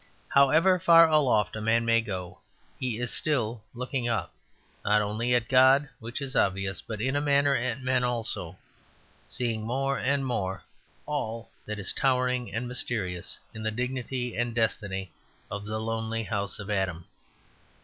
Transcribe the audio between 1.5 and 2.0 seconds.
a man